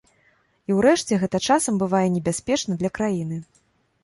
І 0.71 0.77
ўрэшце 0.77 1.19
гэта 1.23 1.41
часам 1.49 1.77
бывае 1.83 2.03
небяспечна 2.15 2.79
для 2.81 2.89
краіны. 2.97 3.41